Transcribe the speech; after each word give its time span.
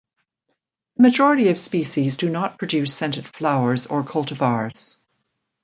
The 0.95 1.03
majority 1.03 1.49
of 1.49 1.59
species 1.59 2.17
do 2.17 2.27
not 2.27 2.57
produce 2.57 2.91
scented 2.95 3.27
flowers 3.27 3.85
or 3.85 4.03
cultivars. 4.03 4.97